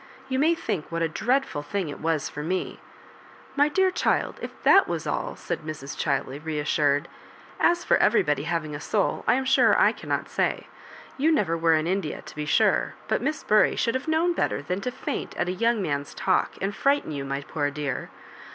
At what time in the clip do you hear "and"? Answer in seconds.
16.59-16.75